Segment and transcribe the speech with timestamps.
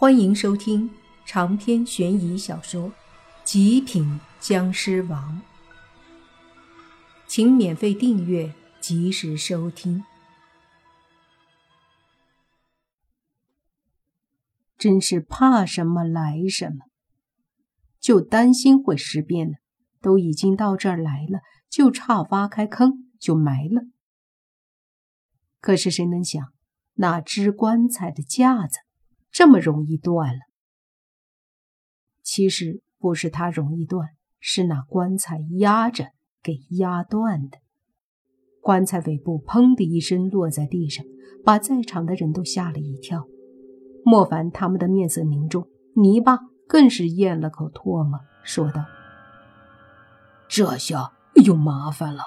[0.00, 0.88] 欢迎收听
[1.26, 2.90] 长篇悬疑小说
[3.42, 5.42] 《极品僵尸王》，
[7.26, 10.04] 请免费订阅，及时收听。
[14.78, 16.84] 真是怕什么来什么，
[17.98, 19.56] 就担心会尸变呢。
[20.00, 23.82] 都已经到这儿来了，就差挖开坑就埋了。
[25.60, 26.52] 可是谁能想，
[26.94, 28.78] 那支棺材的架子？
[29.38, 30.40] 这么容易断了？
[32.24, 34.08] 其实不是它容易断，
[34.40, 36.06] 是那棺材压着
[36.42, 37.58] 给压断的。
[38.60, 41.06] 棺材尾部砰的一声落在地上，
[41.44, 43.28] 把在场的人都吓了一跳。
[44.04, 48.86] 莫凡他们的面色凝重，泥巴更是咽了口唾沫，说道
[50.50, 51.12] ：“这下
[51.44, 52.24] 有麻烦了。”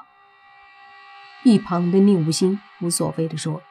[1.44, 3.62] 一旁的宁无心无所谓的说。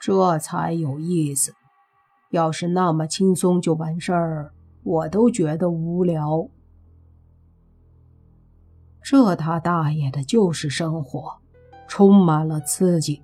[0.00, 1.54] 这才有意思。
[2.30, 4.52] 要是那么轻松就完事儿，
[4.82, 6.48] 我都觉得无聊。
[9.02, 11.38] 这他大爷的就是生活，
[11.86, 13.22] 充满了刺激。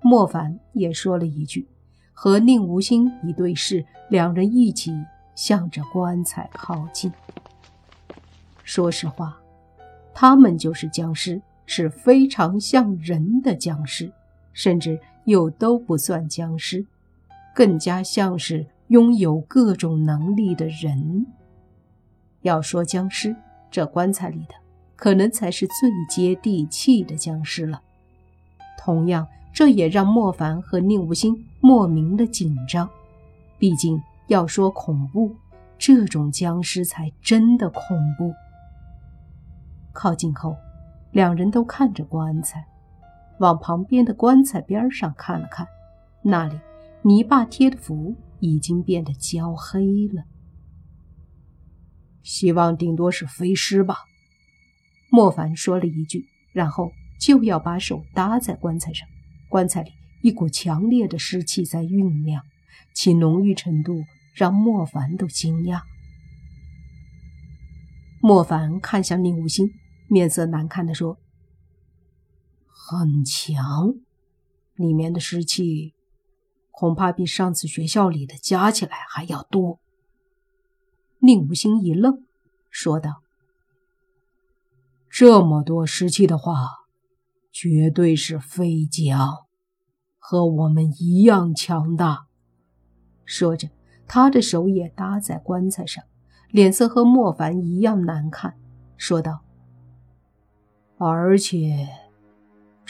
[0.00, 1.68] 莫凡也说了一句，
[2.12, 4.92] 和宁无心一对视，两人一起
[5.36, 7.12] 向着棺材靠近。
[8.64, 9.38] 说实话，
[10.14, 14.10] 他们就是僵尸，是非常像人的僵尸，
[14.52, 14.98] 甚至。
[15.24, 16.86] 又都不算僵尸，
[17.54, 21.26] 更加像是拥有各种能力的人。
[22.42, 23.36] 要说僵尸，
[23.70, 24.54] 这棺材里的
[24.96, 27.80] 可能才是最接地气的僵尸了。
[28.76, 32.88] 同样，这也让莫凡和宁无心莫名的紧张。
[33.58, 35.36] 毕竟要说恐怖，
[35.78, 38.32] 这种僵尸才真的恐怖。
[39.92, 40.56] 靠近后，
[41.12, 42.66] 两人都看着棺材。
[43.42, 45.66] 往旁边的棺材边上看了看，
[46.22, 46.56] 那里
[47.02, 49.80] 泥巴贴的符已经变得焦黑
[50.12, 50.22] 了。
[52.22, 53.96] 希望顶多是飞尸吧。
[55.10, 59.08] 莫凡说了一句，然后就要把手搭在棺材上。
[59.48, 59.90] 棺材里
[60.22, 62.44] 一股强烈的湿气在酝酿，
[62.94, 64.04] 其浓郁程度
[64.36, 65.82] 让莫凡都惊讶。
[68.20, 69.74] 莫凡看向宁无心，
[70.06, 71.18] 面色难看的说。
[72.74, 73.94] 很强，
[74.74, 75.94] 里面的湿气
[76.70, 79.78] 恐怕比上次学校里的加起来还要多。
[81.20, 82.24] 宁无心一愣，
[82.70, 83.22] 说道
[85.08, 86.86] ：“这么多湿气的话，
[87.52, 89.46] 绝对是飞将，
[90.18, 92.26] 和我们一样强大。”
[93.24, 93.68] 说着，
[94.08, 96.02] 他的手也搭在棺材上，
[96.50, 98.58] 脸色和莫凡一样难看，
[98.96, 99.44] 说道
[100.98, 101.86] ：“而且。”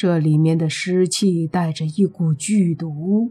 [0.03, 3.31] 这里面的湿气带着一股剧毒，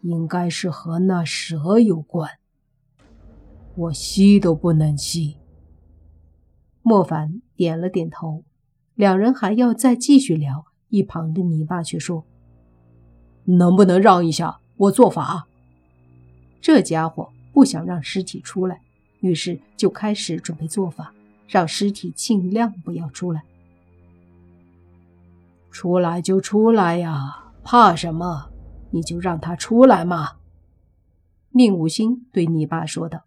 [0.00, 2.28] 应该是和那蛇有关。
[3.76, 5.36] 我吸都不能吸。
[6.82, 8.42] 莫凡点了点头，
[8.96, 12.24] 两人还要再继续聊，一旁的泥巴却说
[13.46, 15.46] ：“能不能让一下，我做法？”
[16.60, 18.80] 这家伙不想让尸体出来，
[19.20, 21.14] 于是就开始准备做法，
[21.46, 23.44] 让尸体尽量不要出来。
[25.72, 28.50] 出来就出来呀，怕什么？
[28.90, 30.32] 你就让他出来嘛。”
[31.50, 33.22] 宁武星对泥巴说道。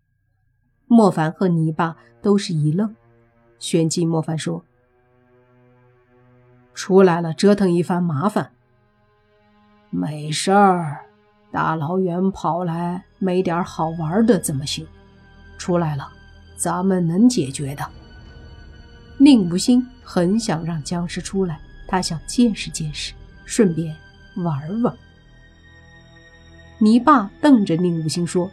[0.88, 2.95] 莫凡和泥巴都是一愣，
[3.57, 4.63] 旋即莫凡说
[6.75, 8.51] ：“出来了，折腾一番麻烦。
[9.89, 11.05] 没事儿，
[11.51, 14.85] 大老远跑来，没点好玩的怎么行？
[15.57, 16.07] 出来了，
[16.55, 17.84] 咱们能解决的。”
[19.17, 21.59] 宁无心很想让僵尸出来。
[21.88, 23.13] 他想见识见识，
[23.46, 23.96] 顺便
[24.35, 24.96] 玩玩。
[26.78, 28.51] 泥巴瞪着宁无心说：“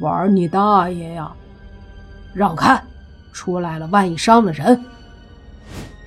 [0.00, 1.34] 玩你大爷呀！
[2.32, 2.82] 让开，
[3.32, 4.84] 出来了，万一伤了人。”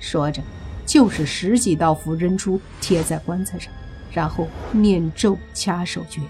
[0.00, 0.42] 说着，
[0.86, 3.72] 就是十几道符扔出，贴在棺材上，
[4.12, 6.22] 然后念咒掐手诀。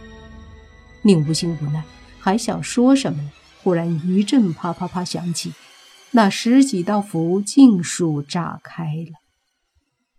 [1.02, 1.82] 宁无心无奈，
[2.18, 3.30] 还想说什么呢？
[3.62, 5.52] 忽然一阵啪啪啪响起，
[6.10, 9.27] 那十几道符尽数炸开了。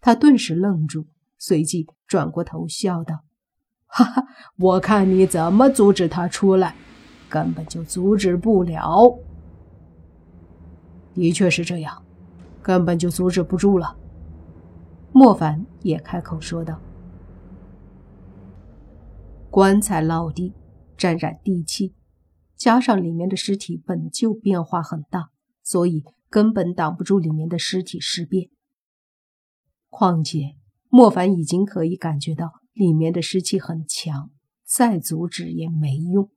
[0.01, 1.07] 他顿时愣住，
[1.37, 3.23] 随即转过头笑道
[3.87, 4.23] ：“哈哈，
[4.57, 6.75] 我看你怎么阻止他出来，
[7.27, 9.19] 根本就阻止不了。
[11.13, 12.03] 的确是这样，
[12.61, 13.97] 根本就阻止不住了。”
[15.11, 16.79] 莫凡也开口说道
[19.49, 20.53] ：“棺材落地，
[20.95, 21.95] 沾染地气，
[22.55, 25.31] 加上里面的尸体本就变化很大，
[25.63, 28.49] 所以根本挡不住里面的尸体尸变。”
[29.89, 30.55] 况且，
[30.87, 34.31] 莫凡已经可以感觉到里面的湿气很强，
[34.63, 36.29] 再阻止也没用。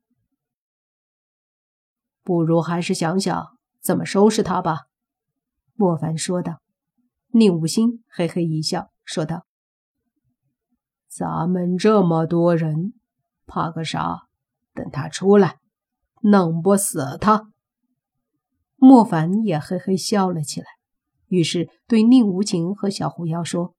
[2.22, 4.86] 不如还是想想怎么收拾他吧。”
[5.74, 6.60] 莫凡说道。
[7.34, 9.46] 宁武星嘿嘿一笑，说道
[11.08, 12.92] ：“咱们这么多人，
[13.46, 14.28] 怕个啥？
[14.74, 15.58] 等他出来，
[16.20, 17.50] 弄不死他。”
[18.76, 20.66] 莫凡也嘿嘿笑了起来，
[21.32, 23.74] 于是对宁无情和小狐妖说：“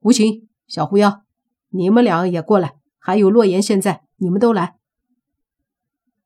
[0.00, 1.22] 无情、小狐妖，
[1.68, 2.76] 你们俩也过来。
[2.98, 4.76] 还有洛言，现在你们都来。”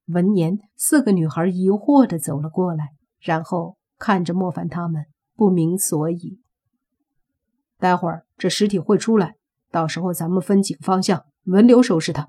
[0.07, 6.39] 闻言，四个女孩疑惑的走了过来，然后看着莫凡他们，不明所以。
[7.81, 9.35] 待会儿这尸体会出来，
[9.73, 12.29] 到时候咱们分几个方向，轮流收拾他。”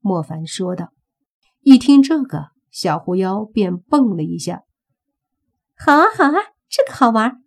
[0.00, 0.92] 莫凡说道。
[1.62, 4.64] 一听这个，小狐妖便蹦了一下。
[5.82, 7.42] “好啊，好啊，这个好玩。”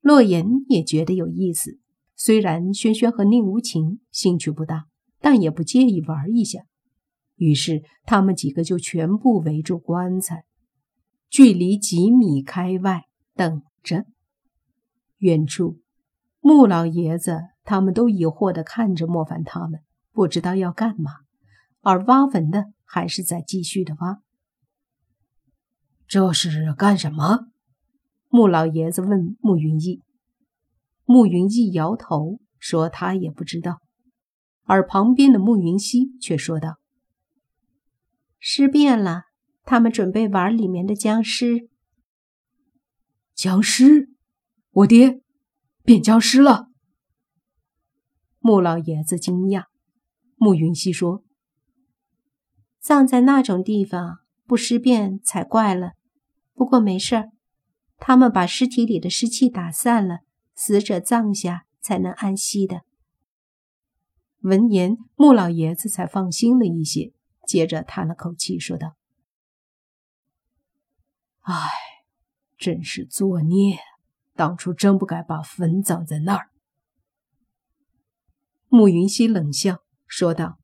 [0.00, 1.80] 洛言也觉得有意思，
[2.14, 4.84] 虽然轩轩和宁无情兴趣不大，
[5.18, 6.60] 但也不介意玩一下。
[7.36, 10.44] 于是他们几个就全部围住棺材，
[11.28, 13.04] 距离几米开外
[13.34, 14.04] 等着。
[15.18, 15.80] 远处，
[16.40, 19.80] 穆老爷子他们都疑惑地看着莫凡他们，
[20.12, 21.12] 不知道要干嘛。
[21.80, 24.20] 而挖坟的还是在继续的挖。
[26.06, 27.48] 这是干什么？
[28.34, 30.02] 穆老爷子问穆云逸。
[31.04, 33.78] 穆云逸摇头说他也不知道。
[34.64, 36.78] 而旁边的穆云溪却说道。
[38.40, 39.22] 尸变了，
[39.62, 41.68] 他们准备玩里面的僵尸。
[43.36, 44.08] 僵尸，
[44.72, 45.20] 我爹
[45.84, 46.66] 变僵尸了。
[48.40, 49.66] 穆老爷子惊讶。
[50.34, 51.22] 穆云溪说
[52.82, 55.92] ：“葬在那种地方，不尸变才怪了。
[56.52, 57.30] 不过没事儿，
[57.98, 60.20] 他们把尸体里的尸气打散了，
[60.54, 62.82] 死者葬下才能安息的。”
[64.42, 67.12] 闻言，穆老爷子才放心了一些。
[67.46, 68.96] 接着叹了口气，说道
[71.44, 71.54] ：“唉，
[72.56, 73.78] 真是作孽！
[74.34, 76.48] 当初真不该把坟葬在那儿。”
[78.68, 80.58] 慕云溪冷笑说道：“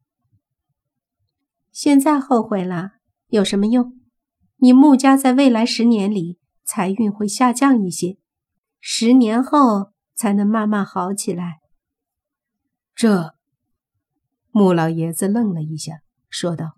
[1.71, 2.93] 现在后悔了
[3.29, 4.01] 有什么用？
[4.57, 6.40] 你穆家在未来十年里
[6.73, 8.17] 财运会下降一些，
[8.79, 11.59] 十年后才能慢慢好起来。”
[12.95, 13.35] 这，
[14.53, 16.03] 穆老爷子愣了一下。
[16.29, 16.77] 说道：“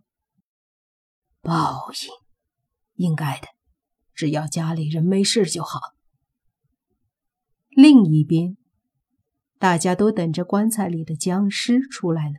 [1.43, 3.49] 报应，应该的。
[4.15, 5.79] 只要家里人没事就好。”
[7.69, 8.57] 另一边，
[9.59, 12.37] 大家都等着棺材里的僵尸出来呢。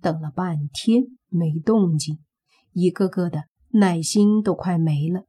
[0.00, 2.24] 等了半天没动静，
[2.72, 5.26] 一个个的耐心都快没了。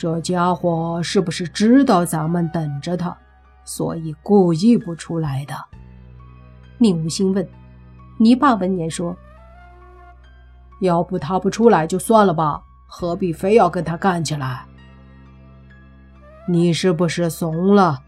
[0.00, 3.14] 这家伙是不是知道咱们等着他，
[3.66, 5.54] 所以故意不出来的？
[6.78, 7.46] 宁无心问。
[8.16, 9.14] 泥巴闻言说。
[10.80, 14.64] 要不他不出来就算了吧，何必非要跟他干起来？
[16.48, 18.00] 你是不是怂了？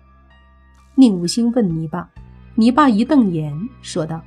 [0.95, 2.09] 宁无心问泥巴。
[2.55, 4.19] 泥巴一瞪眼，说道：“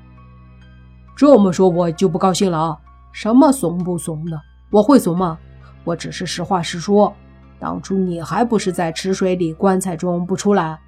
[1.17, 2.77] 这么说我就不高兴了啊！
[3.11, 4.39] 什么怂不怂的？
[4.69, 5.39] 我会怂吗？
[5.83, 7.11] 我只是实话实说。
[7.59, 10.79] 当初你还不是在池水里棺材中不出来？”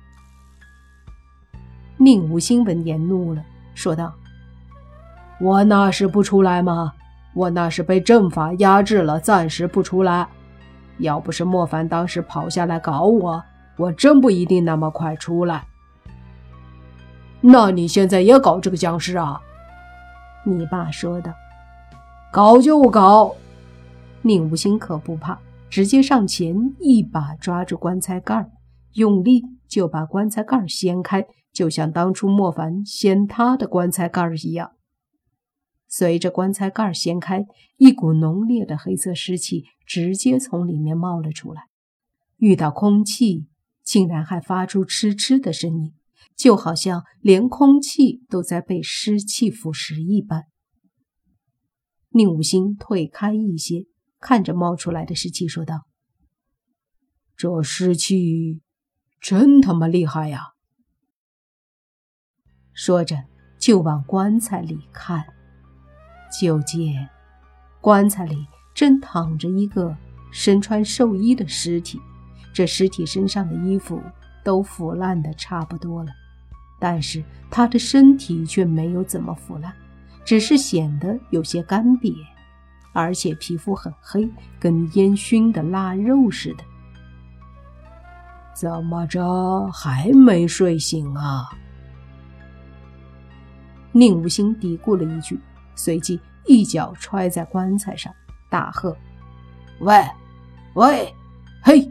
[1.97, 3.43] 宁无心闻言怒了，
[3.73, 4.13] 说道
[5.41, 6.93] ：“我那是不出来吗？”
[7.33, 10.27] 我那是被阵法压制了，暂时不出来。
[10.97, 13.43] 要不是莫凡当时跑下来搞我，
[13.75, 15.63] 我真不一定那么快出来。
[17.39, 19.39] 那你现在也搞这个僵尸啊？
[20.43, 21.31] 你爸说的，
[22.31, 23.35] 搞就搞。
[24.23, 25.37] 宁无心可不怕，
[25.69, 28.49] 直接上前一把抓住棺材盖
[28.93, 34.71] 用力就把棺材盖掀开，就像当初莫凡掀他的棺材盖一样。
[35.87, 37.45] 随着棺材盖掀开，
[37.77, 41.63] 一股浓烈的黑色尸气直接从里面冒了出来。
[42.37, 43.47] 遇到空气，
[43.83, 45.93] 竟然还发出嗤嗤的声音，
[46.35, 50.45] 就好像连空气都在被尸气腐蚀一般。
[52.09, 53.85] 宁武星退开一些，
[54.19, 55.85] 看着冒出来的尸气，说道
[57.37, 58.61] ：“这湿气
[59.21, 60.53] 真他妈厉害呀！”
[62.73, 63.25] 说着，
[63.59, 65.25] 就往棺材里看。
[66.39, 67.09] 就见
[67.79, 68.45] 棺材里
[68.75, 69.95] 正躺着一个
[70.29, 71.99] 身穿寿衣的尸体，
[72.53, 74.01] 这尸体身上的衣服
[74.43, 76.11] 都腐烂的差不多了，
[76.79, 79.73] 但是他的身体却没有怎么腐烂，
[80.25, 82.13] 只是显得有些干瘪，
[82.97, 84.27] 而且皮肤很黑，
[84.59, 86.63] 跟烟熏的腊肉似的。
[88.55, 91.47] 怎么着还没睡醒啊？
[93.91, 95.39] 宁无心嘀咕了一句，
[95.75, 98.11] 随即一脚踹在棺材上，
[98.49, 98.97] 大喝
[99.81, 100.03] ：“喂，
[100.73, 101.13] 喂，
[101.61, 101.87] 嘿，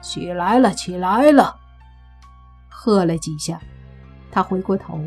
[0.00, 1.54] 起来了，起来了！”
[2.70, 3.60] 喝了几下，
[4.32, 4.98] 他回过头：“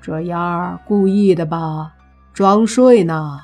[0.00, 1.96] 这样儿故意的吧？
[2.32, 3.40] 装睡呢？”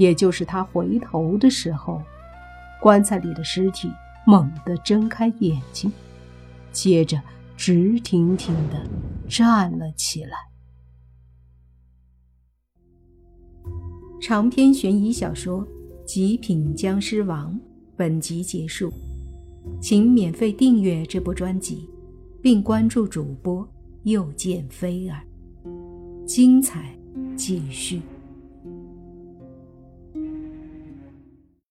[0.00, 2.02] 也就是他回头的时候，
[2.80, 3.90] 棺材里的尸体
[4.26, 5.92] 猛地睁开眼睛，
[6.72, 7.20] 接着
[7.54, 8.82] 直挺挺的
[9.28, 10.30] 站了起来。
[14.22, 15.62] 长篇悬疑小说
[16.06, 17.52] 《极品僵尸王》
[17.94, 18.90] 本集结束，
[19.82, 21.86] 请免费订阅这部专辑，
[22.40, 23.68] 并关注主播
[24.04, 25.20] 又见菲儿，
[26.26, 26.98] 精彩
[27.36, 28.00] 继续。